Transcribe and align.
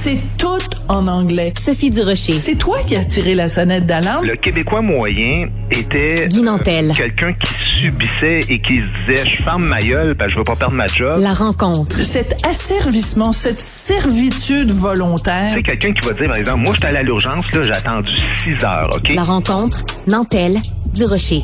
c'est 0.00 0.18
tout 0.38 0.46
en 0.88 1.06
anglais. 1.08 1.52
Sophie 1.58 1.90
Durocher. 1.90 2.38
C'est 2.38 2.54
toi 2.54 2.78
qui 2.86 2.96
as 2.96 3.04
tiré 3.04 3.34
la 3.34 3.48
sonnette 3.48 3.84
d'alarme? 3.84 4.24
Le 4.24 4.34
Québécois 4.36 4.80
moyen 4.80 5.48
était 5.70 6.26
Guy 6.26 6.40
Nantel. 6.40 6.90
euh, 6.92 6.94
quelqu'un 6.94 7.34
qui 7.34 7.52
subissait 7.82 8.40
et 8.48 8.62
qui 8.62 8.76
se 8.76 9.12
disait 9.12 9.28
je 9.28 9.42
ferme 9.44 9.64
ma 9.64 9.80
gueule, 9.80 10.14
ben, 10.14 10.30
je 10.30 10.38
veux 10.38 10.42
pas 10.42 10.56
perdre 10.56 10.74
ma 10.74 10.86
job. 10.86 11.20
La 11.20 11.34
rencontre. 11.34 11.98
Cet 11.98 12.46
asservissement, 12.46 13.32
cette 13.32 13.60
servitude 13.60 14.70
volontaire. 14.72 15.50
C'est 15.52 15.62
quelqu'un 15.62 15.92
qui 15.92 16.08
va 16.08 16.14
dire 16.14 16.28
par 16.28 16.36
exemple 16.38 16.60
moi 16.60 16.74
j'étais 16.74 16.86
allé 16.86 16.98
à 16.98 17.02
l'urgence 17.02 17.52
là, 17.52 17.62
j'ai 17.62 17.72
attendu 17.72 18.10
6 18.38 18.64
heures, 18.64 18.88
OK? 18.96 19.10
La 19.14 19.22
rencontre. 19.22 19.84
Nantel. 20.06 20.60
Durocher. 20.94 21.42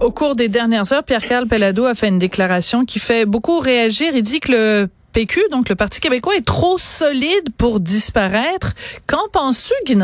Au 0.00 0.12
cours 0.12 0.36
des 0.36 0.48
dernières 0.48 0.92
heures, 0.92 1.02
Pierre-Carl 1.02 1.48
Pellado 1.48 1.84
a 1.84 1.94
fait 1.94 2.08
une 2.08 2.18
déclaration 2.20 2.84
qui 2.84 3.00
fait 3.00 3.26
beaucoup 3.26 3.58
réagir. 3.58 4.12
Il 4.14 4.22
dit 4.22 4.38
que 4.38 4.52
le 4.52 4.88
PQ, 5.14 5.48
donc 5.52 5.68
le 5.68 5.76
Parti 5.76 6.00
québécois, 6.00 6.34
est 6.34 6.44
trop 6.44 6.76
solide 6.76 7.48
pour 7.56 7.78
disparaître. 7.78 8.74
Qu'en 9.06 9.28
penses-tu, 9.32 9.72
Guy? 9.86 9.96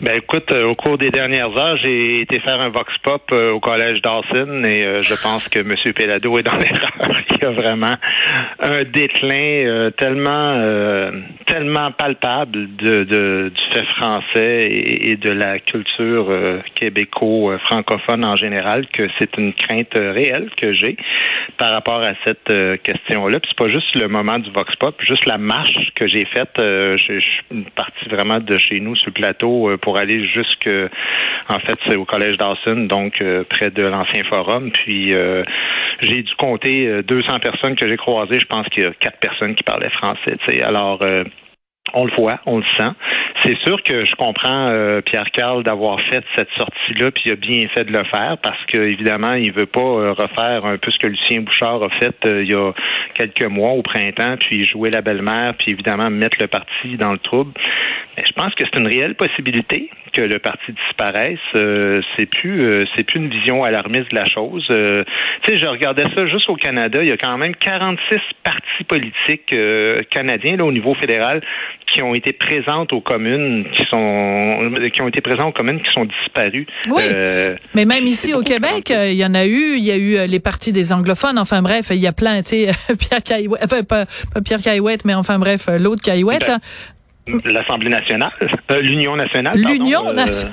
Ben 0.00 0.16
écoute, 0.16 0.50
euh, 0.50 0.64
au 0.66 0.74
cours 0.74 0.98
des 0.98 1.10
dernières 1.10 1.56
heures, 1.56 1.76
j'ai 1.82 2.20
été 2.20 2.40
faire 2.40 2.60
un 2.60 2.68
vox 2.68 2.92
pop 3.02 3.22
euh, 3.32 3.52
au 3.52 3.60
collège 3.60 4.02
Dawson 4.02 4.64
et 4.64 4.84
euh, 4.84 5.02
je 5.02 5.14
pense 5.14 5.48
que 5.48 5.60
M. 5.60 5.72
Pelado 5.94 6.36
est 6.36 6.42
dans 6.42 6.56
l'erreur. 6.58 7.22
Il 7.30 7.38
y 7.40 7.44
a 7.44 7.50
vraiment 7.52 7.94
un 8.60 8.84
déclin 8.84 9.90
tellement 9.96 10.60
tellement 11.46 11.92
palpable 11.92 12.74
de, 12.76 13.04
de- 13.04 13.52
du 13.54 13.62
fait 13.72 13.84
français 13.96 14.60
et, 14.62 15.10
et 15.10 15.16
de 15.16 15.30
la 15.30 15.58
culture 15.58 16.26
québéco-francophone 16.74 18.24
en 18.24 18.36
général 18.36 18.86
que 18.88 19.08
c'est 19.18 19.36
une 19.36 19.52
crainte 19.52 19.94
réelle 19.94 20.48
que 20.56 20.72
j'ai 20.72 20.96
par 21.58 21.72
rapport 21.72 22.02
à 22.02 22.12
cette 22.24 22.52
question-là. 22.82 23.40
Puis 23.40 23.50
c'est 23.50 23.58
pas 23.66 23.72
juste 23.72 23.94
le 23.96 24.08
moment 24.08 24.38
du 24.38 24.50
vox 24.50 24.74
pop, 24.76 24.94
juste 25.02 25.26
la 25.26 25.38
marche 25.38 25.90
que 25.94 26.06
j'ai 26.06 26.24
faite. 26.24 26.54
je, 26.56 26.96
suis 27.20 27.64
parti 27.74 28.08
vraiment 28.08 28.38
de 28.38 28.56
chez 28.58 28.80
nous 28.80 28.96
sur 28.96 29.08
le 29.08 29.12
plateau 29.12 29.76
pour 29.84 29.98
aller 29.98 30.24
jusque 30.24 30.68
en 31.48 31.58
fait 31.60 31.78
c'est 31.86 31.96
au 31.96 32.04
collège 32.04 32.38
Dawson, 32.38 32.86
donc 32.88 33.20
euh, 33.20 33.44
près 33.44 33.70
de 33.70 33.82
l'ancien 33.82 34.24
forum. 34.24 34.70
Puis 34.72 35.14
euh, 35.14 35.44
j'ai 36.00 36.22
dû 36.22 36.34
compter 36.36 36.86
euh, 36.86 37.02
200 37.02 37.38
personnes 37.38 37.76
que 37.76 37.86
j'ai 37.86 37.98
croisées. 37.98 38.40
Je 38.40 38.46
pense 38.46 38.66
qu'il 38.68 38.82
y 38.82 38.86
a 38.86 38.90
quatre 38.92 39.20
personnes 39.20 39.54
qui 39.54 39.62
parlaient 39.62 39.90
français. 39.90 40.62
Alors 40.62 41.00
euh, 41.02 41.22
on 41.92 42.06
le 42.06 42.12
voit, 42.16 42.40
on 42.46 42.58
le 42.58 42.64
sent. 42.78 42.90
C'est 43.40 43.58
sûr 43.58 43.82
que 43.82 44.04
je 44.04 44.14
comprends 44.14 44.68
euh, 44.68 45.02
Pierre 45.02 45.30
Carl 45.32 45.62
d'avoir 45.62 46.00
fait 46.10 46.24
cette 46.34 46.48
sortie-là, 46.56 47.10
puis 47.10 47.24
il 47.26 47.32
a 47.32 47.36
bien 47.36 47.66
fait 47.74 47.84
de 47.84 47.92
le 47.92 48.04
faire 48.04 48.38
parce 48.42 48.64
que 48.66 48.78
évidemment, 48.78 49.34
il 49.34 49.52
veut 49.52 49.66
pas 49.66 49.80
euh, 49.80 50.12
refaire 50.12 50.64
un 50.64 50.78
peu 50.78 50.90
ce 50.90 50.98
que 50.98 51.08
Lucien 51.08 51.42
Bouchard 51.42 51.82
a 51.82 51.90
fait 52.00 52.16
euh, 52.24 52.42
il 52.42 52.50
y 52.50 52.54
a 52.54 52.72
quelques 53.12 53.44
mois 53.44 53.72
au 53.72 53.82
printemps, 53.82 54.36
puis 54.38 54.64
jouer 54.64 54.90
la 54.90 55.02
belle-mère, 55.02 55.54
puis 55.58 55.72
évidemment 55.72 56.08
mettre 56.08 56.38
le 56.40 56.46
parti 56.46 56.96
dans 56.96 57.12
le 57.12 57.18
trouble. 57.18 57.52
Mais 58.16 58.24
je 58.26 58.32
pense 58.32 58.54
que 58.54 58.64
c'est 58.64 58.80
une 58.80 58.86
réelle 58.86 59.14
possibilité 59.14 59.90
que 60.12 60.22
le 60.22 60.38
parti 60.38 60.72
disparaisse. 60.72 61.38
Euh, 61.56 62.00
c'est 62.16 62.26
plus 62.26 62.62
euh, 62.62 62.84
c'est 62.96 63.04
plus 63.04 63.18
une 63.18 63.28
vision 63.28 63.64
alarmiste 63.64 64.10
de 64.10 64.16
la 64.16 64.24
chose. 64.24 64.64
Euh, 64.70 65.02
tu 65.42 65.52
sais, 65.52 65.58
je 65.58 65.66
regardais 65.66 66.04
ça 66.16 66.26
juste 66.26 66.48
au 66.48 66.56
Canada, 66.56 67.00
il 67.02 67.08
y 67.08 67.12
a 67.12 67.16
quand 67.16 67.36
même 67.36 67.54
46 67.56 68.18
partis 68.42 68.84
politiques 68.86 69.54
canadiens 70.10 70.56
là, 70.56 70.64
au 70.64 70.72
niveau 70.72 70.94
fédéral 70.94 71.42
qui 71.86 72.02
ont 72.02 72.14
été 72.14 72.32
présentes 72.32 72.92
aux 72.92 73.00
communes 73.00 73.66
qui 73.72 73.84
sont 73.90 74.72
qui 74.92 75.02
ont 75.02 75.08
été 75.08 75.20
présents 75.20 75.48
aux 75.48 75.52
communes 75.52 75.80
qui 75.80 75.92
sont 75.92 76.04
disparues. 76.04 76.66
Oui. 76.88 77.02
Mais 77.74 77.84
même 77.84 78.06
ici 78.06 78.34
au 78.34 78.42
Québec, 78.42 78.90
il 78.90 79.14
y 79.14 79.24
en 79.24 79.34
a 79.34 79.44
eu. 79.44 79.76
Il 79.76 79.84
y 79.84 79.90
a 79.90 79.96
eu 79.96 80.28
les 80.28 80.40
partis 80.40 80.72
des 80.72 80.92
anglophones. 80.92 81.38
Enfin 81.38 81.62
bref, 81.62 81.88
il 81.90 81.98
y 81.98 82.06
a 82.06 82.12
plein, 82.12 82.42
tu 82.42 82.50
sais, 82.50 82.70
Pierre 82.98 83.22
Caillouette, 83.22 83.64
enfin, 83.64 83.82
pas, 83.82 84.06
pas 84.06 84.40
Pierre 84.40 84.60
Caillouette, 84.60 85.04
mais 85.04 85.14
enfin 85.14 85.38
bref, 85.38 85.68
l'autre 85.78 86.02
Caillouette, 86.02 86.46
Ben. 86.46 86.60
L'Assemblée 87.46 87.88
nationale, 87.88 88.32
euh, 88.70 88.80
l'Union 88.80 89.16
nationale. 89.16 89.56
L'Union 89.56 90.08
euh, 90.08 90.12
nationale 90.12 90.52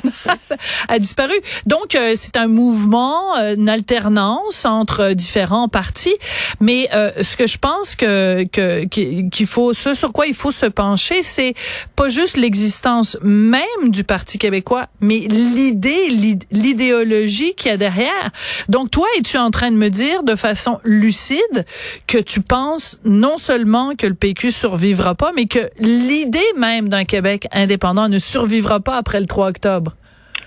a 0.87 0.99
disparu. 0.99 1.33
Donc, 1.65 1.95
euh, 1.95 2.13
c'est 2.15 2.37
un 2.37 2.47
mouvement, 2.47 3.37
euh, 3.37 3.55
une 3.55 3.67
alternance 3.67 4.63
entre 4.63 5.11
différents 5.13 5.67
partis. 5.67 6.15
Mais 6.61 6.87
euh, 6.93 7.11
ce 7.21 7.35
que 7.35 7.45
je 7.45 7.57
pense 7.57 7.95
que 7.95 8.43
qu'il 8.45 9.47
faut, 9.47 9.73
ce 9.73 9.93
sur 9.93 10.13
quoi 10.13 10.27
il 10.27 10.33
faut 10.33 10.51
se 10.51 10.65
pencher, 10.65 11.23
c'est 11.23 11.55
pas 11.97 12.07
juste 12.07 12.37
l'existence 12.37 13.17
même 13.21 13.59
du 13.89 14.03
Parti 14.05 14.37
québécois, 14.37 14.87
mais 15.01 15.17
l'idée, 15.17 16.07
l'id- 16.09 16.45
l'idéologie 16.51 17.53
qu'il 17.55 17.69
y 17.71 17.73
a 17.73 17.77
derrière. 17.77 18.31
Donc, 18.69 18.91
toi, 18.91 19.07
es-tu 19.17 19.37
en 19.37 19.51
train 19.51 19.71
de 19.71 19.77
me 19.77 19.89
dire 19.89 20.23
de 20.23 20.35
façon 20.35 20.79
lucide 20.85 21.65
que 22.07 22.17
tu 22.17 22.39
penses 22.41 22.97
non 23.03 23.35
seulement 23.37 23.93
que 23.97 24.07
le 24.07 24.13
PQ 24.13 24.51
survivra 24.51 25.15
pas, 25.15 25.31
mais 25.35 25.47
que 25.47 25.69
l'idée 25.79 26.39
même 26.61 26.89
d'un 26.89 27.05
Québec 27.05 27.47
indépendant 27.51 28.07
ne 28.07 28.19
survivra 28.19 28.79
pas 28.79 28.95
après 28.95 29.19
le 29.19 29.25
3 29.25 29.47
octobre? 29.49 29.95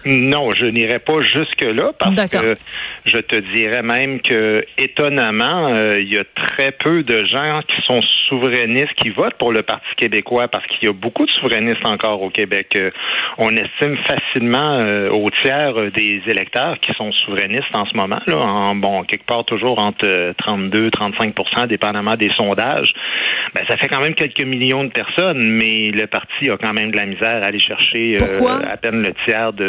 Non, 0.06 0.50
je 0.50 0.66
n'irai 0.66 0.98
pas 0.98 1.20
jusque-là 1.22 1.92
parce 1.98 2.30
que 2.30 2.56
je 3.06 3.18
te 3.18 3.36
dirais 3.54 3.82
même 3.82 4.20
que 4.20 4.64
étonnamment, 4.78 5.74
euh, 5.74 5.98
il 5.98 6.12
y 6.12 6.18
a 6.18 6.24
très 6.34 6.72
peu 6.72 7.02
de 7.02 7.24
gens 7.26 7.60
qui 7.68 7.80
sont 7.86 8.00
souverainistes 8.28 8.94
qui 8.94 9.10
votent 9.10 9.36
pour 9.38 9.52
le 9.52 9.62
Parti 9.62 9.86
québécois 9.96 10.48
parce 10.48 10.66
qu'il 10.66 10.86
y 10.86 10.88
a 10.88 10.92
beaucoup 10.92 11.24
de 11.26 11.30
souverainistes 11.30 11.84
encore 11.84 12.22
au 12.22 12.30
Québec. 12.30 12.74
Euh, 12.76 12.90
on 13.38 13.50
estime 13.56 13.96
facilement 13.98 14.80
euh, 14.80 15.10
au 15.10 15.28
tiers 15.42 15.74
des 15.92 16.22
électeurs 16.26 16.78
qui 16.80 16.92
sont 16.94 17.12
souverainistes 17.12 17.74
en 17.74 17.84
ce 17.86 17.96
moment, 17.96 18.20
là, 18.26 18.36
en 18.36 18.74
bon, 18.74 19.02
quelque 19.04 19.26
part 19.26 19.44
toujours 19.44 19.78
entre 19.78 20.06
euh, 20.06 20.32
32 20.38 20.88
35% 20.88 21.66
dépendamment 21.66 22.14
des 22.14 22.30
sondages. 22.36 22.92
Ben, 23.54 23.64
ça 23.68 23.76
fait 23.76 23.88
quand 23.88 24.00
même 24.00 24.14
quelques 24.14 24.40
millions 24.40 24.84
de 24.84 24.90
personnes, 24.90 25.50
mais 25.50 25.90
le 25.92 26.06
parti 26.06 26.50
a 26.50 26.56
quand 26.56 26.72
même 26.72 26.90
de 26.90 26.96
la 26.96 27.06
misère 27.06 27.42
à 27.42 27.46
aller 27.46 27.60
chercher 27.60 28.16
à 28.68 28.76
peine 28.76 29.02
le 29.02 29.12
tiers 29.24 29.52
de, 29.52 29.68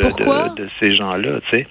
De, 0.56 0.66
ces 0.80 0.91
gens-là, 0.91 1.40
tu 1.50 1.58
sais. 1.58 1.68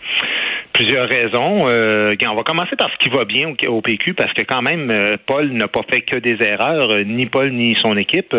Plusieurs 0.73 1.09
raisons. 1.09 1.69
Euh, 1.69 2.15
on 2.29 2.35
va 2.35 2.43
commencer 2.43 2.75
par 2.77 2.91
ce 2.91 2.97
qui 2.99 3.09
va 3.09 3.25
bien 3.25 3.53
au, 3.69 3.81
PQ, 3.81 4.15
parce 4.15 4.33
que 4.33 4.43
quand 4.43 4.63
même, 4.63 4.91
euh, 4.91 5.13
Paul 5.25 5.53
n'a 5.53 5.69
pas 5.69 5.83
fait 5.89 6.01
que 6.01 6.17
des 6.17 6.37
erreurs, 6.45 6.91
euh, 6.91 7.05
ni 7.05 7.27
Paul 7.27 7.53
ni 7.53 7.77
son 7.81 7.97
équipe. 7.97 8.35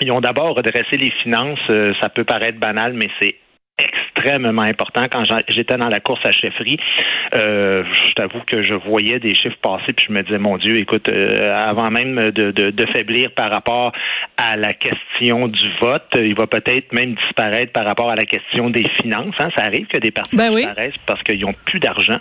Ils 0.00 0.12
ont 0.12 0.20
d'abord 0.20 0.56
redressé 0.56 0.96
les 0.98 1.10
finances. 1.22 1.58
Ça 2.00 2.08
peut 2.10 2.24
paraître 2.24 2.58
banal, 2.58 2.92
mais 2.92 3.08
c'est 3.20 3.36
extrêmement 3.78 4.62
important. 4.62 5.02
Quand 5.10 5.22
j'étais 5.48 5.76
dans 5.76 5.88
la 5.88 6.00
course 6.00 6.20
à 6.24 6.32
chefferie, 6.32 6.78
euh, 7.34 7.84
je 7.92 8.12
t'avoue 8.14 8.40
que 8.46 8.62
je 8.62 8.74
voyais 8.74 9.18
des 9.20 9.34
chiffres 9.34 9.56
passer, 9.62 9.92
puis 9.94 10.06
je 10.08 10.12
me 10.12 10.22
disais, 10.22 10.38
mon 10.38 10.56
Dieu, 10.58 10.76
écoute, 10.76 11.08
euh, 11.08 11.54
avant 11.56 11.90
même 11.90 12.30
de, 12.30 12.50
de, 12.50 12.70
de 12.70 12.86
faiblir 12.92 13.30
par 13.32 13.50
rapport 13.50 13.92
à 14.36 14.56
la 14.56 14.72
question 14.72 15.48
du 15.48 15.68
vote, 15.80 16.16
il 16.16 16.34
va 16.36 16.46
peut-être 16.46 16.92
même 16.92 17.14
disparaître 17.14 17.72
par 17.72 17.84
rapport 17.84 18.10
à 18.10 18.16
la 18.16 18.24
question 18.24 18.70
des 18.70 18.84
finances. 19.00 19.34
hein. 19.38 19.50
Ça 19.56 19.64
arrive 19.64 19.86
que 19.86 19.98
des 19.98 20.10
partis 20.10 20.36
Ben 20.36 20.50
oui. 20.52 20.64
disparaissent 20.64 20.94
parce 21.06 21.22
qu'ils 21.22 21.40
n'ont 21.40 21.54
plus 21.64 21.80
d'argent. 21.80 22.18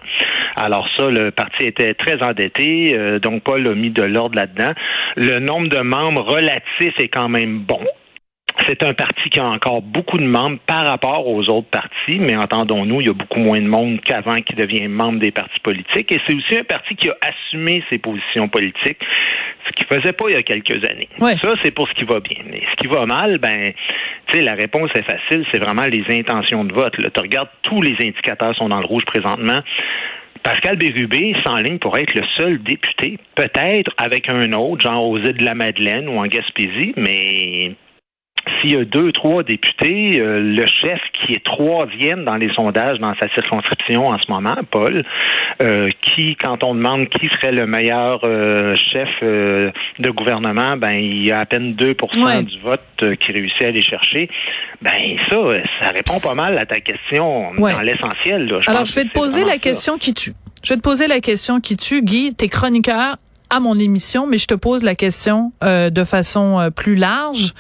Alors 0.55 0.87
ça, 0.97 1.09
le 1.09 1.31
parti 1.31 1.65
était 1.65 1.93
très 1.93 2.21
endetté, 2.23 2.95
euh, 2.95 3.19
donc 3.19 3.43
Paul 3.43 3.67
a 3.67 3.73
mis 3.75 3.89
de 3.91 4.03
l'ordre 4.03 4.35
là-dedans. 4.35 4.73
Le 5.15 5.39
nombre 5.39 5.69
de 5.69 5.79
membres 5.79 6.21
relatif 6.21 6.93
est 6.99 7.07
quand 7.07 7.29
même 7.29 7.59
bon. 7.59 7.81
C'est 8.65 8.83
un 8.83 8.93
parti 8.93 9.29
qui 9.29 9.39
a 9.39 9.45
encore 9.45 9.81
beaucoup 9.81 10.17
de 10.17 10.25
membres 10.25 10.57
par 10.65 10.85
rapport 10.85 11.27
aux 11.27 11.47
autres 11.49 11.69
partis, 11.69 12.19
mais 12.19 12.35
entendons-nous, 12.35 13.01
il 13.01 13.07
y 13.07 13.09
a 13.09 13.13
beaucoup 13.13 13.39
moins 13.39 13.61
de 13.61 13.67
monde 13.67 14.01
qu'avant 14.01 14.35
qui 14.41 14.55
devient 14.55 14.87
membre 14.87 15.19
des 15.19 15.31
partis 15.31 15.59
politiques. 15.59 16.11
Et 16.11 16.19
c'est 16.25 16.33
aussi 16.33 16.57
un 16.57 16.63
parti 16.63 16.95
qui 16.95 17.09
a 17.09 17.15
assumé 17.21 17.83
ses 17.89 17.97
positions 17.97 18.49
politiques, 18.49 18.99
ce 19.67 19.71
qu'il 19.73 19.85
faisait 19.85 20.13
pas 20.13 20.25
il 20.29 20.33
y 20.33 20.37
a 20.37 20.43
quelques 20.43 20.83
années. 20.83 21.07
Ça, 21.41 21.53
c'est 21.61 21.71
pour 21.71 21.87
ce 21.87 21.93
qui 21.93 22.03
va 22.03 22.19
bien. 22.19 22.39
Mais 22.49 22.61
ce 22.71 22.75
qui 22.77 22.87
va 22.87 23.05
mal, 23.05 23.37
ben, 23.37 23.73
tu 24.27 24.37
sais, 24.37 24.41
la 24.41 24.55
réponse 24.55 24.89
est 24.95 25.03
facile, 25.03 25.45
c'est 25.51 25.59
vraiment 25.59 25.85
les 25.85 26.03
intentions 26.09 26.65
de 26.65 26.73
vote. 26.73 26.93
Tu 26.97 27.19
regardes, 27.19 27.49
tous 27.61 27.81
les 27.81 27.95
indicateurs 28.01 28.55
sont 28.55 28.69
dans 28.69 28.79
le 28.79 28.87
rouge 28.87 29.05
présentement. 29.05 29.61
Pascal 30.43 30.77
Bérubé 30.77 31.35
s'enligne 31.45 31.77
pour 31.77 31.97
être 31.97 32.13
le 32.13 32.23
seul 32.37 32.61
député, 32.63 33.17
peut-être 33.35 33.91
avec 33.97 34.29
un 34.29 34.53
autre, 34.53 34.81
genre 34.81 35.05
aux 35.05 35.17
îles 35.17 35.37
de 35.37 35.43
la 35.43 35.55
Madeleine 35.55 36.07
ou 36.07 36.19
en 36.19 36.25
Gaspésie, 36.27 36.93
mais 36.95 37.73
s'il 38.61 38.71
y 38.71 38.75
a 38.75 38.85
deux, 38.85 39.11
trois 39.11 39.43
députés, 39.43 40.19
euh, 40.21 40.39
le 40.39 40.65
chef 40.65 40.99
qui 41.13 41.33
est 41.33 41.43
troisième 41.43 42.23
dans 42.25 42.35
les 42.35 42.51
sondages 42.53 42.99
dans 42.99 43.13
sa 43.19 43.27
circonscription 43.33 44.05
en 44.07 44.17
ce 44.19 44.31
moment, 44.31 44.55
Paul, 44.69 45.03
euh, 45.63 45.89
qui, 46.01 46.35
quand 46.35 46.63
on 46.63 46.75
demande 46.75 47.07
qui 47.09 47.27
serait 47.27 47.51
le 47.51 47.65
meilleur 47.67 48.21
euh, 48.23 48.73
chef 48.75 49.09
euh, 49.23 49.71
de 49.99 50.09
gouvernement, 50.09 50.77
ben 50.77 50.91
il 50.93 51.25
y 51.25 51.31
a 51.31 51.39
à 51.39 51.45
peine 51.45 51.73
2 51.73 51.95
Ouais. 52.17 52.43
du 52.43 52.59
vote 52.59 52.81
euh, 53.03 53.15
qui 53.15 53.31
réussit 53.31 53.63
à 53.63 53.67
aller 53.67 53.83
chercher. 53.83 54.29
Ben 54.81 54.91
ça, 55.29 55.37
euh, 55.37 55.61
ça 55.81 55.89
répond 55.89 56.19
pas 56.21 56.35
mal 56.35 56.57
à 56.57 56.65
ta 56.65 56.79
question 56.79 57.51
Ouais. 57.57 57.73
dans 57.73 57.81
l'essentiel. 57.81 58.47
là. 58.47 58.59
Alors, 58.67 58.85
je 58.85 58.95
vais 58.95 59.05
te 59.05 59.13
poser 59.13 59.43
la 59.43 59.53
ça. 59.53 59.59
question 59.59 59.97
qui 59.97 60.13
tue. 60.13 60.33
Je 60.63 60.69
vais 60.73 60.77
te 60.77 60.81
poser 60.83 61.07
la 61.07 61.19
question 61.21 61.59
qui 61.59 61.77
tue. 61.77 62.01
Guy, 62.01 62.33
t'es 62.35 62.47
chroniqueur 62.47 63.15
à 63.49 63.59
mon 63.59 63.79
émission, 63.79 64.27
mais 64.27 64.37
je 64.37 64.47
te 64.47 64.55
pose 64.55 64.83
la 64.83 64.95
question 64.95 65.51
euh, 65.63 65.89
de 65.89 66.03
façon 66.03 66.59
euh, 66.59 66.69
plus 66.69 66.95
large. 66.95 67.53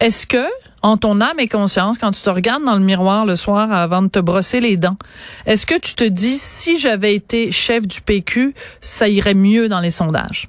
Est-ce 0.00 0.26
que, 0.26 0.46
en 0.82 0.96
ton 0.96 1.20
âme 1.20 1.40
et 1.40 1.48
conscience, 1.48 1.98
quand 1.98 2.10
tu 2.10 2.22
te 2.22 2.30
regardes 2.30 2.64
dans 2.64 2.74
le 2.74 2.84
miroir 2.84 3.24
le 3.24 3.36
soir 3.36 3.72
avant 3.72 4.02
de 4.02 4.08
te 4.08 4.18
brosser 4.18 4.60
les 4.60 4.76
dents, 4.76 4.98
est-ce 5.46 5.66
que 5.66 5.78
tu 5.80 5.94
te 5.94 6.04
dis, 6.04 6.34
si 6.34 6.78
j'avais 6.78 7.14
été 7.14 7.50
chef 7.50 7.86
du 7.86 8.00
PQ, 8.00 8.52
ça 8.80 9.08
irait 9.08 9.34
mieux 9.34 9.68
dans 9.68 9.80
les 9.80 9.90
sondages? 9.90 10.48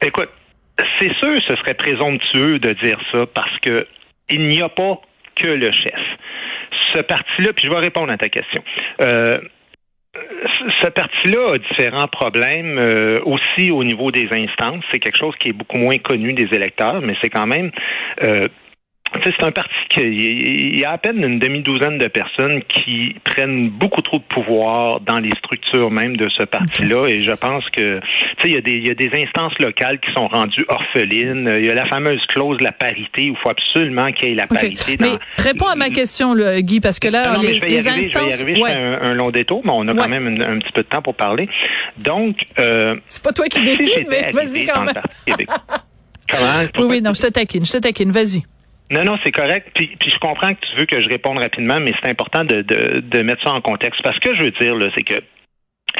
Écoute, 0.00 0.30
c'est 0.98 1.12
sûr, 1.20 1.36
ce 1.48 1.56
serait 1.56 1.74
présomptueux 1.74 2.58
de 2.58 2.72
dire 2.72 2.98
ça 3.10 3.26
parce 3.34 3.58
que 3.60 3.86
il 4.30 4.48
n'y 4.48 4.62
a 4.62 4.68
pas 4.68 5.00
que 5.36 5.48
le 5.48 5.70
chef. 5.70 6.00
Ce 6.94 7.00
parti-là, 7.00 7.52
puis 7.52 7.66
je 7.66 7.70
vais 7.70 7.80
répondre 7.80 8.10
à 8.10 8.16
ta 8.16 8.28
question. 8.28 8.62
Euh, 9.00 9.40
ce 10.82 10.88
parti-là 10.88 11.54
a 11.54 11.58
différents 11.58 12.08
problèmes 12.08 12.78
euh, 12.78 13.20
aussi 13.24 13.70
au 13.70 13.82
niveau 13.82 14.10
des 14.10 14.28
instances. 14.32 14.84
C'est 14.92 14.98
quelque 14.98 15.18
chose 15.18 15.34
qui 15.38 15.48
est 15.48 15.52
beaucoup 15.52 15.78
moins 15.78 15.98
connu 15.98 16.34
des 16.34 16.54
électeurs, 16.54 17.00
mais 17.00 17.16
c'est 17.22 17.30
quand 17.30 17.46
même 17.46 17.70
euh, 18.22 18.48
c'est 19.24 19.42
un 19.42 19.52
parti 19.52 19.70
qui 19.88 20.00
il 20.00 20.78
y 20.78 20.84
a 20.84 20.92
à 20.92 20.98
peine 20.98 21.22
une 21.22 21.38
demi-douzaine 21.38 21.98
de 21.98 22.08
personnes 22.08 22.62
qui 22.64 23.14
prennent 23.24 23.68
beaucoup 23.68 24.02
trop 24.02 24.18
de 24.18 24.24
pouvoir 24.24 25.00
dans 25.00 25.18
les 25.18 25.32
structures 25.36 25.90
même 25.90 26.16
de 26.16 26.28
ce 26.28 26.44
parti-là. 26.44 27.08
Et 27.08 27.22
je 27.22 27.32
pense 27.32 27.64
que, 27.70 28.00
tu 28.38 28.42
sais, 28.42 28.48
il 28.48 28.54
y, 28.54 28.56
a 28.56 28.60
des, 28.60 28.72
il 28.72 28.86
y 28.86 28.90
a 28.90 28.94
des 28.94 29.10
instances 29.14 29.58
locales 29.58 29.98
qui 30.00 30.12
sont 30.12 30.28
rendues 30.28 30.64
orphelines. 30.68 31.50
Il 31.58 31.64
y 31.64 31.70
a 31.70 31.74
la 31.74 31.86
fameuse 31.86 32.24
clause 32.26 32.58
de 32.58 32.64
la 32.64 32.72
parité 32.72 33.30
où 33.30 33.34
il 33.34 33.36
faut 33.42 33.50
absolument 33.50 34.12
qu'il 34.12 34.30
y 34.30 34.32
ait 34.32 34.34
la 34.34 34.46
parité. 34.46 34.96
Mais 34.98 35.12
réponds 35.36 35.68
à 35.68 35.76
ma 35.76 35.90
question, 35.90 36.34
Guy, 36.58 36.80
parce 36.80 36.98
que 36.98 37.08
là, 37.08 37.38
les, 37.38 37.58
les 37.60 37.88
instances. 37.88 38.40
Je 38.40 38.44
vais 38.44 38.52
y 38.52 38.62
arriver, 38.62 38.98
un, 39.00 39.14
long 39.14 39.30
détour, 39.30 39.62
mais 39.64 39.72
on 39.74 39.86
a 39.88 39.94
quand 39.94 40.08
même 40.08 40.26
un, 40.26 40.58
petit 40.58 40.72
peu 40.72 40.82
de 40.82 40.88
temps 40.88 41.02
pour 41.02 41.14
parler. 41.14 41.48
Donc, 41.98 42.36
euh, 42.58 42.96
c'est 43.08 43.22
pas 43.22 43.32
toi 43.32 43.46
qui 43.46 43.62
décides, 43.62 44.06
mais 44.08 44.30
vas-y 44.30 44.64
quand 44.66 44.82
même. 44.82 44.94
Comment? 46.28 46.62
Oui, 46.78 46.84
oui, 46.88 47.02
non, 47.02 47.12
je 47.14 47.20
te 47.20 47.26
taquine, 47.26 47.66
je 47.66 47.72
te 47.72 47.78
taquine, 47.78 48.10
vas-y. 48.10 48.42
Non, 48.92 49.04
non, 49.04 49.16
c'est 49.24 49.32
correct. 49.32 49.68
Puis, 49.74 49.96
puis 49.98 50.10
je 50.10 50.18
comprends 50.18 50.52
que 50.52 50.60
tu 50.60 50.76
veux 50.76 50.84
que 50.84 51.00
je 51.00 51.08
réponde 51.08 51.38
rapidement, 51.38 51.80
mais 51.80 51.92
c'est 52.02 52.10
important 52.10 52.44
de, 52.44 52.60
de, 52.60 53.00
de 53.00 53.22
mettre 53.22 53.42
ça 53.42 53.54
en 53.54 53.62
contexte. 53.62 54.02
Parce 54.02 54.18
que 54.18 54.34
je 54.36 54.44
veux 54.44 54.50
dire, 54.50 54.74
là, 54.74 54.90
c'est 54.94 55.02
que 55.02 55.14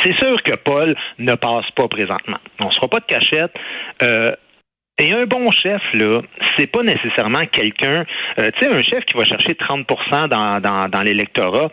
c'est 0.03 0.15
sûr 0.19 0.43
que 0.43 0.55
Paul 0.57 0.95
ne 1.19 1.35
passe 1.35 1.71
pas 1.75 1.89
présentement. 1.89 2.39
On 2.61 2.67
ne 2.67 2.71
se 2.71 2.81
pas 2.81 3.01
de 3.01 3.07
cachette. 3.07 3.53
Euh, 4.03 4.35
et 4.99 5.11
un 5.11 5.25
bon 5.25 5.51
chef, 5.51 5.81
là, 5.95 6.21
c'est 6.57 6.71
pas 6.71 6.83
nécessairement 6.83 7.47
quelqu'un, 7.47 8.05
euh, 8.39 8.51
tu 8.59 8.61
sais, 8.61 8.77
un 8.77 8.83
chef 8.83 9.05
qui 9.07 9.17
va 9.17 9.25
chercher 9.25 9.55
30 9.55 9.87
dans, 10.31 10.61
dans, 10.61 10.89
dans 10.89 11.03
l'électorat, 11.03 11.71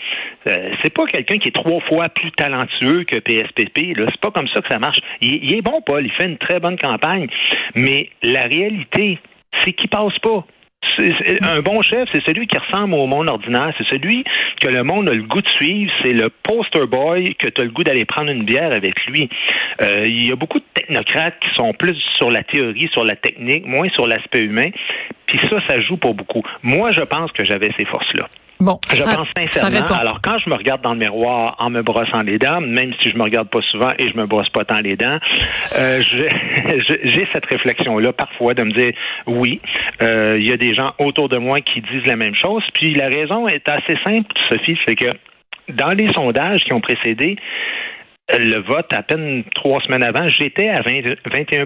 euh, 0.48 0.72
c'est 0.82 0.94
pas 0.94 1.06
quelqu'un 1.06 1.36
qui 1.36 1.50
est 1.50 1.56
trois 1.56 1.82
fois 1.82 2.08
plus 2.08 2.32
talentueux 2.32 3.04
que 3.04 3.20
PSPP. 3.20 3.98
Là, 3.98 4.06
c'est 4.10 4.22
pas 4.22 4.32
comme 4.32 4.48
ça 4.48 4.62
que 4.62 4.70
ça 4.70 4.80
marche. 4.80 5.00
Il, 5.20 5.44
il 5.44 5.56
est 5.56 5.62
bon, 5.62 5.82
Paul, 5.86 6.06
il 6.06 6.12
fait 6.14 6.28
une 6.28 6.38
très 6.38 6.62
bonne 6.62 6.78
campagne, 6.78 7.28
mais 7.76 8.10
la 8.24 8.44
réalité, 8.44 9.20
c'est 9.64 9.74
qu'il 9.74 9.90
passe 9.90 10.18
pas 10.20 10.46
un 11.42 11.62
bon 11.62 11.82
chef, 11.82 12.10
c'est 12.14 12.24
celui 12.26 12.48
qui 12.48 12.58
ressemble 12.58 12.94
au 12.94 13.08
monde 13.08 13.30
ordinaire. 13.30 13.74
C'est 13.78 13.88
celui 13.88 14.24
que 14.60 14.68
le 14.68 14.84
monde 14.84 15.10
a 15.10 15.14
le 15.14 15.24
goût 15.24 15.42
de 15.42 15.48
suivre. 15.48 15.92
C'est 16.02 16.14
le 16.14 16.30
poster 16.30 16.86
boy 16.88 17.36
que 17.36 17.50
tu 17.50 17.62
as 17.62 17.64
le 17.64 17.72
goût 17.72 17.84
d'aller 17.84 18.06
prendre 18.06 18.30
une 18.30 18.44
bière 18.44 18.72
avec 18.74 18.96
lui. 19.06 19.30
Euh, 19.82 20.04
il 20.06 20.28
y 20.28 20.32
a 20.32 20.36
beaucoup 20.36 20.60
de 20.60 20.66
technocrates 20.74 21.40
qui 21.40 21.50
sont 21.56 21.74
plus 21.74 21.98
sur 22.18 22.30
la 22.30 22.44
théorie, 22.44 22.90
sur 22.92 23.04
la 23.04 23.16
technique, 23.16 23.66
moins 23.66 23.90
sur 23.90 24.08
l'aspect 24.08 24.42
humain. 24.42 24.70
Puis 25.26 25.40
ça, 25.50 25.58
ça 25.68 25.80
joue 25.82 25.98
pas 25.98 26.14
beaucoup. 26.14 26.44
Moi, 26.64 26.92
je 26.92 27.02
pense 27.02 27.32
que 27.32 27.46
j'avais 27.46 27.70
ces 27.78 27.86
forces-là. 27.86 28.28
Bon, 28.62 28.78
je 28.92 29.02
pense 29.02 29.28
sincèrement. 29.54 29.96
Alors, 29.96 30.20
quand 30.22 30.38
je 30.38 30.50
me 30.50 30.56
regarde 30.56 30.82
dans 30.82 30.92
le 30.92 31.00
miroir 31.00 31.56
en 31.60 31.70
me 31.70 31.82
brossant 31.82 32.24
les 32.24 32.38
dents, 32.38 32.60
même 32.60 32.94
si 33.00 33.10
je 33.10 33.16
me 33.16 33.24
regarde 33.24 33.48
pas 33.48 33.62
souvent 33.72 33.92
et 33.98 34.08
je 34.08 34.20
me 34.20 34.26
brosse 34.26 34.50
pas 34.50 34.66
tant 34.66 34.82
les 34.82 34.98
dents, 34.98 35.18
euh, 35.78 36.02
j'ai 37.04 37.28
cette 37.32 37.46
réflexion-là 37.46 38.12
parfois 38.12 38.54
de 38.56 38.64
me 38.64 38.72
dire 38.72 38.92
oui, 39.28 39.56
euh, 40.02 40.38
il 40.40 40.48
y 40.48 40.52
a 40.52 40.58
des 40.58 40.76
gens 40.76 40.92
autour 41.00 41.30
de 41.30 41.38
moi 41.38 41.62
qui 41.62 41.80
disent 41.82 42.06
la 42.06 42.18
même 42.18 42.36
chose. 42.36 42.64
Puis 42.74 42.94
la 42.94 43.08
raison 43.08 43.48
est 43.48 43.70
assez 43.70 43.98
simple, 44.04 44.28
Sophie, 44.52 44.78
c'est 44.86 44.96
que 44.96 45.10
dans 45.70 45.96
les 45.96 46.10
sondages 46.14 46.64
qui 46.66 46.74
ont 46.74 46.82
précédé 46.82 47.38
le 48.38 48.60
vote, 48.60 48.92
à 48.92 49.04
peine 49.04 49.44
trois 49.56 49.80
semaines 49.82 50.04
avant, 50.04 50.28
j'étais 50.28 50.68
à 50.70 50.82
20, 50.82 51.16
21 51.34 51.66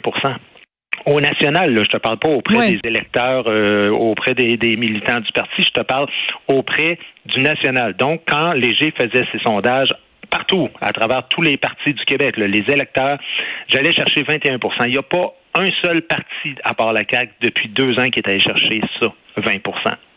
au 1.05 1.19
national, 1.19 1.73
là, 1.73 1.81
je 1.83 1.89
te 1.89 1.97
parle 1.97 2.17
pas 2.17 2.29
auprès 2.29 2.71
des 2.71 2.79
électeurs, 2.83 3.45
euh, 3.47 3.89
auprès 3.89 4.33
des, 4.33 4.77
militants 4.77 5.19
du 5.19 5.31
parti, 5.31 5.63
je 5.63 5.69
te 5.69 5.81
parle 5.81 6.07
auprès 6.47 6.97
du 7.25 7.41
national. 7.41 7.93
Donc, 7.95 8.21
quand 8.27 8.53
Léger 8.53 8.93
faisait 8.97 9.25
ses 9.31 9.39
sondages 9.39 9.89
partout, 10.29 10.69
à 10.81 10.91
travers 10.91 11.27
tous 11.27 11.41
les 11.41 11.57
partis 11.57 11.93
du 11.93 12.05
Québec, 12.05 12.37
les 12.37 12.63
électeurs, 12.67 13.19
j'allais 13.67 13.91
chercher 13.91 14.23
21% 14.23 14.59
Il 14.85 14.91
n'y 14.91 14.97
a 14.97 15.03
pas 15.03 15.33
un 15.55 15.67
seul 15.83 16.01
parti, 16.03 16.55
à 16.63 16.73
part 16.73 16.93
la 16.93 17.03
CAQ, 17.09 17.31
depuis 17.41 17.69
deux 17.69 17.99
ans 17.99 18.09
qui 18.09 18.19
est 18.19 18.27
allé 18.27 18.39
chercher 18.39 18.81
ça, 18.99 19.07
20 19.37 19.59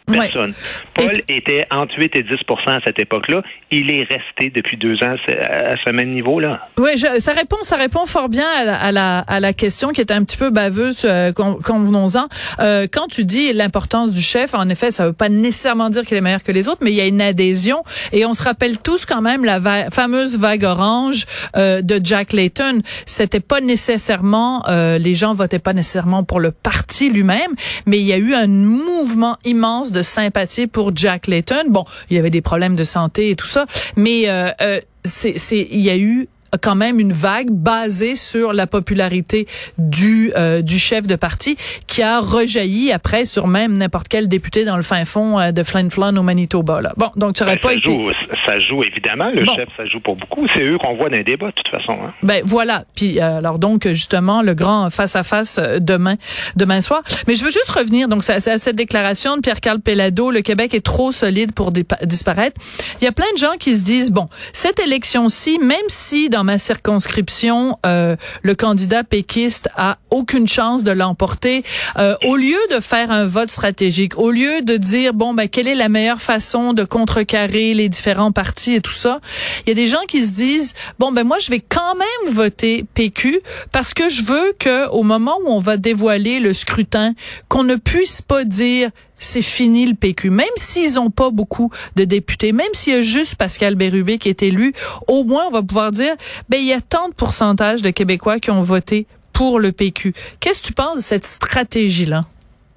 Personne. 0.07 0.55
Paul 0.95 1.21
était 1.29 1.67
entre 1.71 1.99
8 1.99 2.17
et 2.17 2.23
10% 2.23 2.69
à 2.69 2.81
cette 2.85 2.99
époque-là. 2.99 3.43
Il 3.71 3.91
est 3.91 4.05
resté 4.05 4.51
depuis 4.51 4.77
deux 4.77 4.95
ans 5.03 5.17
à 5.17 5.77
ce 5.85 5.91
même 5.91 6.13
niveau-là. 6.13 6.69
Oui, 6.79 6.97
ça 6.99 7.33
répond, 7.33 7.57
ça 7.63 7.77
répond 7.77 8.07
fort 8.07 8.29
bien 8.29 8.47
à 8.49 8.93
la, 8.93 9.19
à 9.19 9.41
la, 9.41 9.53
question 9.53 9.91
qui 9.91 10.01
est 10.01 10.13
un 10.13 10.23
petit 10.25 10.37
peu 10.37 10.51
baveuse, 10.51 11.05
euh, 11.05 11.33
convenons-en. 11.33 12.27
Euh, 12.61 12.87
quand 12.91 13.07
tu 13.09 13.25
dis 13.25 13.53
l'importance 13.53 14.13
du 14.13 14.23
chef, 14.23 14.55
en 14.55 14.69
effet, 14.69 14.91
ça 14.91 15.07
veut 15.07 15.13
pas 15.13 15.29
nécessairement 15.29 15.91
dire 15.91 16.05
qu'il 16.05 16.17
est 16.17 16.21
meilleur 16.21 16.43
que 16.43 16.53
les 16.53 16.69
autres, 16.69 16.81
mais 16.83 16.91
il 16.91 16.97
y 16.97 17.01
a 17.01 17.07
une 17.07 17.21
adhésion. 17.21 17.83
Et 18.13 18.25
on 18.27 18.35
se 18.35 18.43
rappelle 18.43 18.79
tous 18.79 19.07
quand 19.07 19.23
même 19.23 19.45
la 19.45 19.61
fameuse 19.91 20.39
vague 20.39 20.65
orange 20.65 21.27
euh, 21.57 21.83
de 21.83 22.01
Jack 22.03 22.33
Layton. 22.33 22.81
C'était 23.07 23.41
pas 23.41 23.61
nécessairement, 23.61 24.65
euh, 24.69 24.99
les 24.99 25.15
gens 25.15 25.35
votaient 25.35 25.59
pas 25.59 25.73
nécessairement 25.73 26.23
pour 26.25 26.41
le 26.41 26.51
parti 26.51 27.11
lui-même, 27.11 27.53
mais 27.87 27.99
il 27.99 28.07
y 28.07 28.13
a 28.13 28.19
eu 28.19 28.35
un 28.35 28.47
mouvement 28.47 29.37
immense 29.45 29.93
de 29.93 29.96
sympathie 30.03 30.67
pour 30.67 30.97
Jack 30.97 31.27
Layton. 31.27 31.65
Bon, 31.69 31.85
il 32.11 32.17
y 32.17 32.19
avait 32.19 32.31
des 32.31 32.43
problèmes 32.43 32.77
de 32.77 32.85
santé 32.85 33.31
et 33.31 33.37
tout 33.37 33.47
ça, 33.47 33.67
mais 33.97 34.29
euh, 34.29 34.51
euh 34.61 34.81
c'est, 35.05 35.69
il 35.71 35.81
y 35.81 35.91
a 35.91 35.97
eu 35.97 36.29
quand 36.63 36.75
même 36.75 37.01
une 37.01 37.13
vague 37.13 37.51
basée 37.51 38.17
sur 38.17 38.53
la 38.53 38.67
popularité 38.67 39.47
du 39.79 40.33
euh, 40.37 40.63
du 40.63 40.79
chef 40.79 41.07
de 41.07 41.17
parti 41.17 41.57
qui 41.87 42.03
a 42.03 42.21
rejailli 42.21 42.93
après 42.93 43.25
sur 43.25 43.47
même 43.47 43.77
n'importe 43.77 44.09
quel 44.09 44.29
député 44.29 44.65
dans 44.65 44.77
le 44.77 44.83
fin 44.83 45.05
fond 45.05 45.39
euh, 45.39 45.53
de 45.53 45.63
Flin 45.63 45.89
Flon 45.91 46.17
au 46.17 46.23
Manitoba. 46.23 46.81
Là. 46.81 46.93
Bon, 46.97 47.11
donc 47.17 47.35
tu 47.35 47.43
n'aurais 47.43 47.57
ben, 47.57 47.61
pas 47.63 47.69
ça 47.71 47.75
été... 47.75 47.91
Joue, 47.91 48.11
ça 48.45 48.61
joue 48.61 48.83
évidemment, 48.83 49.31
le 49.31 49.45
chef, 49.45 49.69
ça 49.77 49.87
joue 49.87 50.01
pour 50.01 50.17
beaucoup. 50.17 50.47
C'est 50.55 50.63
eux 50.63 50.79
qu'on 50.79 50.97
voit 50.97 51.09
dans 51.09 51.17
les 51.17 51.25
débats 51.25 51.49
de 51.49 51.53
toute 51.53 51.69
façon. 51.69 51.95
Hein. 52.03 52.13
Ben 52.23 52.43
voilà. 52.45 52.85
Puis 52.95 53.21
euh, 53.21 53.39
alors 53.39 53.59
donc 53.59 53.87
justement 53.89 54.43
le 54.43 54.55
grand 54.55 54.91
face 54.91 55.17
à 55.17 55.23
face 55.23 55.61
demain 55.79 56.17
demain 56.57 56.81
soir. 56.81 57.03
Mais 57.27 57.37
je 57.37 57.45
veux 57.45 57.51
juste 57.51 57.71
revenir 57.71 58.09
donc 58.09 58.29
à, 58.29 58.41
cette 58.41 58.77
déclaration 58.77 59.37
de 59.37 59.43
Pierre-Carl 59.43 59.81
Pellado, 59.81 60.31
le 60.31 60.43
Québec 60.43 60.75
est 60.75 60.85
trop 60.85 61.13
solide 61.13 61.53
pour 61.53 61.73
disparaître. 61.73 62.61
Il 63.01 63.05
y 63.05 63.09
a 63.09 63.13
plein 63.13 63.27
de 63.35 63.39
gens 63.39 63.57
qui 63.59 63.75
se 63.75 63.85
disent 63.85 64.11
bon, 64.11 64.27
cette 64.53 64.81
élection-ci, 64.81 65.59
même 65.59 65.79
si 65.89 66.29
dans 66.29 66.36
ma 66.45 66.59
circonscription, 66.59 67.79
euh, 67.85 68.17
le 68.43 68.55
candidat 68.55 69.05
péquiste 69.05 69.69
a 69.77 69.99
aucune 70.11 70.47
chance 70.47 70.85
de 70.85 70.91
l'emporter. 70.91 71.63
Euh, 71.99 72.17
au 72.25 72.37
lieu 72.37 72.59
de 72.75 72.81
faire 72.81 73.11
un 73.11 73.27
vote 73.27 73.51
stratégique, 73.51 74.19
au 74.19 74.31
lieu 74.31 74.63
de 74.63 74.77
dire 74.77 75.15
bon 75.15 75.35
ben 75.35 75.49
quelle 75.49 75.69
est 75.69 75.75
la 75.75 75.89
meilleure 75.89 76.21
façon 76.21 76.73
de 76.73 76.85
contrecarrer 76.85 77.75
les 77.75 77.89
différents 77.89 78.33
partis 78.33 78.75
et 78.75 78.81
tout 78.81 78.93
ça, 78.93 79.21
il 79.67 79.71
y 79.71 79.73
a 79.73 79.75
des 79.75 79.89
gens 79.89 80.05
qui 80.09 80.25
se 80.25 80.37
disent 80.37 80.75
bon 80.99 81.13
ben 81.13 81.25
moi 81.25 81.39
je 81.39 81.51
vais 81.51 81.61
quand 81.61 81.95
même 81.95 82.35
voter 82.35 82.85
PQ 82.95 83.41
parce 83.73 83.95
que 83.95 84.09
je 84.09 84.23
veux 84.23 84.55
que 84.59 84.89
au 84.91 85.03
moment 85.03 85.37
où 85.45 85.51
on 85.51 85.61
va 85.61 85.77
dévoiler 85.77 86.41
le 86.41 86.53
scrutin, 86.53 87.15
qu'on 87.49 87.65
ne 87.65 87.77
puisse 87.77 88.23
pas 88.23 88.45
dire 88.45 88.91
c'est 89.19 89.43
fini 89.43 89.87
le 89.87 89.95
PQ. 89.95 90.31
Même 90.31 90.47
s'ils 90.57 90.99
ont 90.99 91.11
pas 91.11 91.31
beaucoup 91.31 91.71
de 91.97 92.05
députés, 92.05 92.53
même 92.53 92.73
s'il 92.73 92.95
y 92.95 92.97
a 92.97 93.03
juste 93.03 93.37
Pascal 93.37 93.75
Bérubé 93.75 94.19
qui 94.19 94.29
est 94.29 94.43
élu, 94.43 94.73
au 95.09 95.25
moins 95.25 95.45
on 95.49 95.51
va 95.51 95.63
pouvoir 95.63 95.91
dire, 95.91 96.15
ben 96.49 96.59
il 96.59 96.67
y 96.67 96.73
a 96.73 96.81
tant 96.81 97.09
de 97.09 97.15
pourcentage 97.15 97.83
de 97.83 97.91
Québécois 97.91 98.39
qui 98.39 98.51
ont 98.51 98.63
voté 98.63 99.07
pour 99.33 99.61
le 99.61 99.73
PQ. 99.73 100.13
Qu'est-ce 100.41 100.63
que 100.63 100.69
tu 100.69 100.73
penses 100.73 100.97
de 100.97 101.01
cette 101.01 101.25
stratégie-là? 101.25 102.23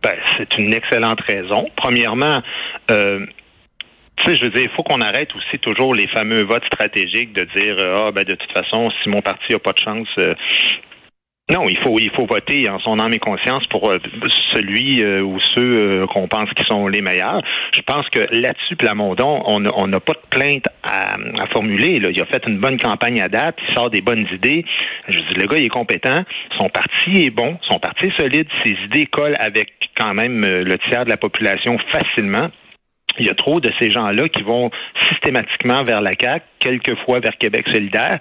Ben, 0.01 0.15
c'est 0.37 0.57
une 0.57 0.73
excellente 0.73 1.19
raison. 1.21 1.67
Premièrement, 1.75 2.41
euh, 2.91 3.25
tu 4.15 4.25
sais, 4.25 4.35
je 4.35 4.43
veux 4.43 4.49
dire, 4.49 4.63
il 4.63 4.69
faut 4.75 4.83
qu'on 4.83 5.01
arrête 5.01 5.33
aussi 5.35 5.59
toujours 5.59 5.93
les 5.93 6.07
fameux 6.07 6.43
votes 6.43 6.65
stratégiques 6.65 7.33
de 7.33 7.43
dire 7.55 7.77
euh, 7.79 8.07
ah 8.07 8.11
ben 8.11 8.23
de 8.23 8.35
toute 8.35 8.51
façon, 8.51 8.91
si 9.01 9.09
mon 9.09 9.21
parti 9.21 9.53
a 9.53 9.59
pas 9.59 9.73
de 9.73 9.79
chance, 9.79 10.07
euh, 10.19 10.33
non, 11.49 11.67
il 11.67 11.77
faut 11.79 11.97
il 11.97 12.11
faut 12.11 12.27
voter 12.27 12.69
en 12.69 12.77
son 12.79 12.99
âme 12.99 13.13
et 13.13 13.19
conscience 13.19 13.65
pour 13.67 13.89
euh, 13.89 13.97
celui 14.53 15.01
euh, 15.01 15.21
ou 15.21 15.39
ceux 15.55 15.61
euh, 16.03 16.07
qu'on 16.07 16.27
pense 16.27 16.49
qui 16.51 16.63
sont 16.65 16.87
les 16.87 17.01
meilleurs. 17.01 17.41
Je 17.73 17.81
pense 17.81 18.07
que 18.09 18.19
là-dessus, 18.19 18.75
Plamondon, 18.75 19.41
on 19.47 19.59
n'a 19.87 19.99
pas 19.99 20.13
de 20.13 20.27
plainte 20.29 20.65
à, 20.83 21.17
formuler. 21.51 21.99
Là. 21.99 22.09
Il 22.11 22.21
a 22.21 22.25
fait 22.25 22.45
une 22.45 22.59
bonne 22.59 22.77
campagne 22.77 23.19
à 23.21 23.29
date, 23.29 23.55
il 23.67 23.73
sort 23.73 23.89
des 23.89 24.01
bonnes 24.01 24.27
idées. 24.31 24.63
Je 25.07 25.19
dis, 25.19 25.35
le 25.35 25.47
gars, 25.47 25.57
il 25.57 25.65
est 25.65 25.69
compétent, 25.69 26.23
son 26.57 26.69
parti 26.69 27.25
est 27.25 27.31
bon, 27.31 27.57
son 27.67 27.79
parti 27.79 28.07
est 28.07 28.19
solide, 28.19 28.47
ses 28.63 28.75
idées 28.85 29.07
collent 29.07 29.37
avec 29.39 29.71
quand 29.95 30.13
même 30.13 30.41
le 30.41 30.77
tiers 30.87 31.05
de 31.05 31.09
la 31.09 31.17
population 31.17 31.77
facilement. 31.91 32.49
Il 33.19 33.25
y 33.25 33.29
a 33.29 33.33
trop 33.33 33.59
de 33.59 33.71
ces 33.79 33.91
gens-là 33.91 34.29
qui 34.29 34.43
vont 34.43 34.71
systématiquement 35.09 35.83
vers 35.83 36.01
la 36.01 36.11
CAQ, 36.19 36.45
quelquefois 36.59 37.19
vers 37.19 37.37
Québec 37.37 37.65
solidaire. 37.71 38.19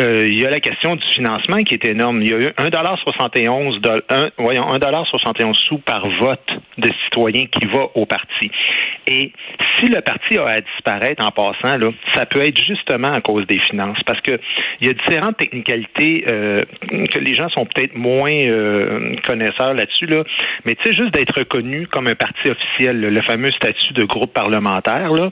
Euh, 0.00 0.26
il 0.28 0.38
y 0.38 0.46
a 0.46 0.50
la 0.50 0.60
question 0.60 0.96
du 0.96 1.04
financement 1.14 1.62
qui 1.64 1.74
est 1.74 1.84
énorme. 1.84 2.22
Il 2.22 2.28
y 2.28 2.34
a 2.34 2.38
eu 2.38 2.48
1,71 2.48 3.80
un, 4.10 4.30
voyons, 4.38 4.68
1,71 4.68 5.54
sous 5.54 5.78
par 5.78 6.06
vote 6.20 6.50
de 6.76 6.90
citoyens 7.04 7.46
qui 7.46 7.66
va 7.66 7.86
au 7.94 8.06
parti. 8.06 8.50
Et 9.06 9.32
si 9.80 9.88
le 9.88 10.00
parti 10.00 10.36
a 10.38 10.44
à 10.44 10.60
disparaître 10.60 11.24
en 11.24 11.30
passant, 11.30 11.78
là, 11.78 11.90
ça 12.14 12.26
peut 12.26 12.42
être 12.42 12.58
justement 12.62 13.12
à 13.12 13.20
cause 13.20 13.46
des 13.46 13.58
finances. 13.58 13.98
Parce 14.06 14.20
que 14.20 14.38
il 14.80 14.88
y 14.88 14.90
a 14.90 14.92
différentes 14.92 15.36
technicalités 15.36 16.24
euh, 16.30 16.64
que 17.10 17.18
les 17.18 17.34
gens 17.34 17.48
sont 17.48 17.66
peut-être 17.66 17.94
moins 17.94 18.30
euh, 18.30 19.08
connaisseurs 19.26 19.74
là-dessus. 19.74 20.06
Là. 20.06 20.24
Mais 20.64 20.74
tu 20.74 20.84
sais, 20.84 20.96
juste 20.96 21.14
d'être 21.14 21.38
reconnu 21.38 21.86
comme 21.86 22.06
un 22.06 22.14
parti 22.14 22.50
officiel, 22.50 23.00
le 23.00 23.22
fameux 23.22 23.50
statut 23.52 23.94
de 23.94 24.04
groupe 24.04 24.27
parlementaire, 24.32 25.12
là, 25.12 25.30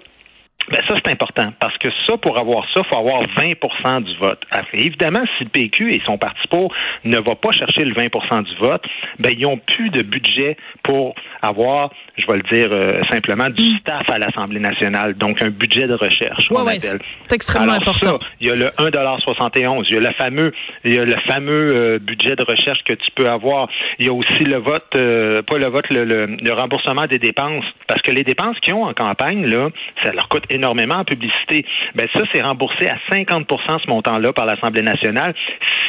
ben 0.71 0.81
ça, 0.89 0.95
c'est 1.05 1.13
important 1.13 1.53
parce 1.61 1.77
que 1.79 1.89
ça, 2.07 2.17
pour 2.17 2.39
avoir 2.39 2.65
ça, 2.75 2.83
il 2.85 2.89
faut 2.89 2.99
avoir 2.99 3.23
20% 3.23 4.03
du 4.03 4.17
vote. 4.19 4.43
évidemment, 4.73 5.23
si 5.39 5.45
le 5.45 5.51
PQ 5.51 5.95
et 5.95 6.03
son 6.05 6.17
parti 6.17 6.47
pour 6.51 6.73
ne 7.05 7.19
va 7.19 7.35
pas 7.35 7.53
chercher 7.53 7.85
le 7.85 7.95
20% 7.95 8.43
du 8.43 8.57
vote, 8.57 8.85
ben 9.19 9.33
ils 9.37 9.43
n'ont 9.43 9.59
plus 9.59 9.91
de 9.91 10.03
budget 10.03 10.57
pour 10.83 11.15
avoir, 11.43 11.91
je 12.17 12.27
vais 12.27 12.39
le 12.39 12.43
dire 12.43 12.69
euh, 12.73 13.01
simplement, 13.11 13.49
du 13.51 13.75
mm. 13.75 13.79
staff 13.79 14.11
à 14.11 14.19
l'Assemblée 14.19 14.61
nationale, 14.61 15.15
donc 15.15 15.43
un 15.43 15.51
budget 15.51 15.87
de 15.87 15.95
recherche. 15.95 16.49
Oui, 16.51 16.63
oui, 16.67 16.81
c'est 16.81 16.99
extrêmement 17.33 17.73
Alors, 17.73 17.83
important. 17.83 18.19
Ça, 18.21 18.27
il 18.41 18.49
y 18.49 18.51
a 18.51 18.57
le 18.57 18.67
1,71 18.67 19.85
il 19.89 19.95
y 19.95 19.97
a 19.97 20.01
le 20.01 20.13
fameux, 20.15 20.53
il 20.85 20.95
y 20.95 20.99
a 20.99 21.05
le 21.05 21.17
fameux 21.29 21.75
euh, 21.75 21.99
budget 21.99 22.37
de 22.37 22.43
recherche 22.43 22.83
que 22.85 22.95
tu 22.95 23.11
peux 23.15 23.29
avoir. 23.29 23.69
Il 23.99 24.07
y 24.07 24.09
a 24.09 24.13
aussi 24.13 24.45
le 24.45 24.59
vote, 24.59 24.85
euh, 24.95 25.43
pas 25.43 25.59
le 25.59 25.69
vote, 25.69 25.89
le, 25.91 26.05
le, 26.05 26.53
remboursement 26.53 27.07
des 27.07 27.19
dépenses, 27.19 27.65
parce 27.87 28.01
que 28.03 28.11
les 28.11 28.23
dépenses 28.23 28.59
qu'ils 28.61 28.75
ont 28.75 28.85
en 28.85 28.95
campagne, 28.95 29.47
là, 29.47 29.69
ça 30.03 30.13
leur 30.13 30.29
coûte 30.29 30.45
énormément 30.57 30.97
en 30.97 31.05
publicité. 31.05 31.65
Ben 31.95 32.09
ça, 32.13 32.23
c'est 32.33 32.43
remboursé 32.43 32.89
à 32.89 32.99
50 33.11 33.47
ce 33.49 33.89
montant-là 33.89 34.33
par 34.33 34.47
l'Assemblée 34.47 34.83
nationale 34.83 35.35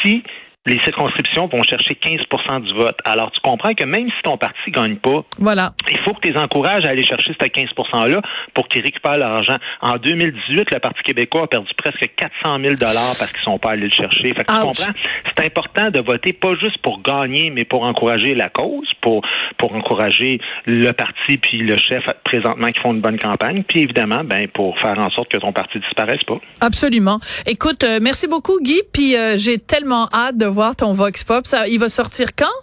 si 0.03 0.23
les 0.67 0.79
circonscriptions 0.83 1.47
vont 1.47 1.63
chercher 1.63 1.95
15% 1.95 2.61
du 2.63 2.73
vote. 2.73 2.97
Alors, 3.05 3.31
tu 3.31 3.39
comprends 3.41 3.73
que 3.73 3.85
même 3.85 4.09
si 4.09 4.21
ton 4.23 4.37
parti 4.37 4.69
gagne 4.69 4.97
pas, 4.97 5.23
voilà. 5.39 5.73
il 5.89 5.97
faut 5.99 6.13
que 6.13 6.21
tu 6.21 6.31
les 6.31 6.39
encourages 6.39 6.85
à 6.85 6.89
aller 6.89 7.05
chercher 7.05 7.33
ce 7.39 7.47
15 7.47 7.69
%-là 7.93 8.21
pour 8.53 8.67
qu'ils 8.67 8.81
récupèrent 8.81 9.17
l'argent. 9.17 9.57
En 9.81 9.97
2018, 9.97 10.71
le 10.71 10.79
Parti 10.79 11.01
québécois 11.03 11.43
a 11.43 11.47
perdu 11.47 11.69
presque 11.77 12.09
400 12.15 12.59
000 12.61 12.75
parce 12.79 13.31
qu'ils 13.31 13.43
sont 13.43 13.57
pas 13.57 13.71
allés 13.71 13.85
le 13.85 13.91
chercher. 13.91 14.29
Fait 14.35 14.43
que 14.43 14.51
tu 14.51 14.59
comprends? 14.59 14.93
C'est 15.27 15.45
important 15.45 15.89
de 15.89 15.99
voter 15.99 16.33
pas 16.33 16.53
juste 16.55 16.77
pour 16.79 17.01
gagner, 17.01 17.49
mais 17.49 17.63
pour 17.63 17.83
encourager 17.83 18.35
la 18.35 18.49
cause, 18.49 18.87
pour, 19.01 19.21
pour 19.57 19.73
encourager 19.73 20.39
le 20.65 20.91
parti 20.91 21.37
puis 21.37 21.59
le 21.59 21.77
chef 21.77 22.03
présentement 22.23 22.67
qui 22.71 22.79
font 22.81 22.93
une 22.93 23.01
bonne 23.01 23.19
campagne, 23.19 23.63
puis 23.63 23.81
évidemment, 23.81 24.23
ben, 24.23 24.47
pour 24.49 24.77
faire 24.79 24.99
en 24.99 25.09
sorte 25.11 25.31
que 25.31 25.37
ton 25.37 25.53
parti 25.53 25.79
disparaisse 25.79 26.23
pas. 26.23 26.39
Absolument. 26.61 27.19
Écoute, 27.45 27.83
euh, 27.83 27.99
merci 28.01 28.27
beaucoup, 28.27 28.59
Guy, 28.61 28.81
puis 28.91 29.15
euh, 29.15 29.37
j'ai 29.37 29.57
tellement 29.59 30.09
hâte 30.13 30.37
de 30.37 30.45
voir 30.57 30.75
ton 30.75 30.91
Vox 30.93 31.23
Pop. 31.23 31.45
Ça, 31.45 31.67
il 31.67 31.79
va 31.79 31.87
sortir 31.87 32.29
quand? 32.35 32.57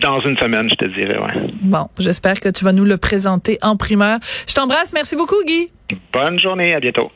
Dans 0.00 0.18
une 0.20 0.36
semaine, 0.38 0.66
je 0.70 0.76
te 0.76 0.86
dirais, 0.86 1.18
ouais. 1.18 1.50
Bon, 1.60 1.88
j'espère 1.98 2.40
que 2.40 2.48
tu 2.48 2.64
vas 2.64 2.72
nous 2.72 2.86
le 2.86 2.96
présenter 2.96 3.58
en 3.60 3.76
primeur. 3.76 4.18
Je 4.48 4.54
t'embrasse. 4.54 4.94
Merci 4.94 5.14
beaucoup, 5.14 5.36
Guy. 5.46 5.68
Bonne 6.10 6.40
journée. 6.40 6.74
À 6.74 6.80
bientôt. 6.80 7.12